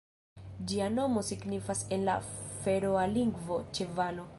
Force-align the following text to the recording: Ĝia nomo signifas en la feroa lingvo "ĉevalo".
Ĝia 0.71 0.87
nomo 0.93 1.23
signifas 1.29 1.85
en 1.99 2.09
la 2.09 2.17
feroa 2.39 3.09
lingvo 3.17 3.65
"ĉevalo". 3.79 4.29